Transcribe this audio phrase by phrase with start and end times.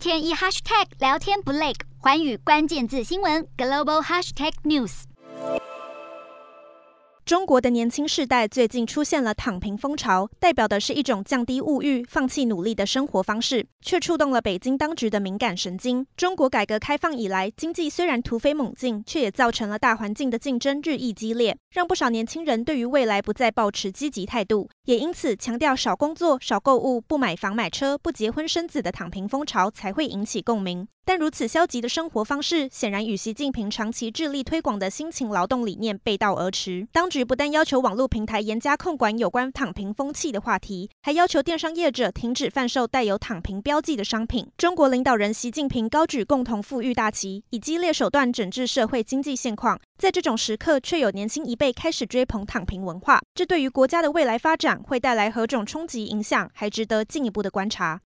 [0.00, 5.02] 天一 hashtag 聊天不累，寰宇关键字新闻 global hashtag news。
[7.26, 16.04] 中国的年轻世代最近出现了躺平风潮，代表的是一种降低物欲、放弃努力的生活方式，却触动了北京当局的敏感神经。
[16.16, 30.88] 中国改革开放以来，经济虽然突飞猛进，却也造成了大环境的竞争日益激烈，让不少年轻人对于未来不再抱持积极态度，也因此强调少工作、少购物、不买房买车、不结婚生子的躺平风潮才会引起共鸣。
[31.04, 36.88] 但如此消极的生活方式，显然与习近平长期致力推广的辛勤劳动理念背道而驰。
[36.90, 44.50] 当局不但要求网络平台严加控管有关躺平风气的话题，还要求电商业者停止贩售带有躺平标记的商品。
[44.58, 49.80] 中国领导人习近平高举共同富裕大旗，以激烈手段整治社会经济现况。
[50.00, 57.98] 在这种时刻，却有年轻一辈开始追捧躺平文化，这对于国家的未来发展会带来何种冲击影响，还值得进一步的观察。